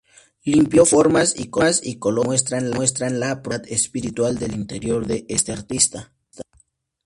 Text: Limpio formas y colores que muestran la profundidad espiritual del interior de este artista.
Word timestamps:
Limpio 0.45 0.87
formas 0.87 1.35
y 1.39 1.49
colores 1.99 2.43
que 2.49 2.59
muestran 2.61 3.19
la 3.19 3.43
profundidad 3.43 3.71
espiritual 3.77 4.39
del 4.39 4.53
interior 4.55 5.05
de 5.05 5.25
este 5.29 5.51
artista. 5.51 6.11